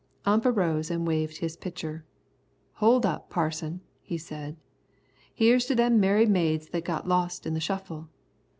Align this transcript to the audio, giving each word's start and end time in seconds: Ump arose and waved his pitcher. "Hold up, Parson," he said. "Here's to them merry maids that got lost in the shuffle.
Ump 0.25 0.47
arose 0.47 0.89
and 0.89 1.05
waved 1.05 1.37
his 1.37 1.55
pitcher. 1.55 2.03
"Hold 2.81 3.05
up, 3.05 3.29
Parson," 3.29 3.81
he 4.01 4.17
said. 4.17 4.57
"Here's 5.31 5.65
to 5.67 5.75
them 5.75 5.99
merry 5.99 6.25
maids 6.25 6.69
that 6.69 6.83
got 6.85 7.07
lost 7.07 7.45
in 7.45 7.53
the 7.53 7.59
shuffle. 7.59 8.09